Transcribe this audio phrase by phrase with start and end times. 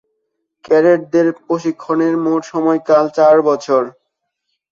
[0.65, 3.83] ক্যাডেটদের প্রশিক্ষণের মোট সময়কাল চার বছর।